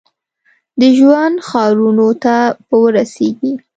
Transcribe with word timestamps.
د 0.79 0.81
ژوند 0.97 1.35
ښارونو 1.47 2.07
ته 2.23 2.35
به 2.67 2.75
ورسیږي؟ 2.83 3.53